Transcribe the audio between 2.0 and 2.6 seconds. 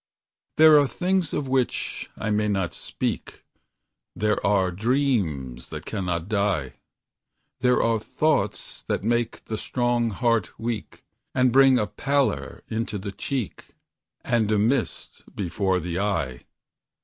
I may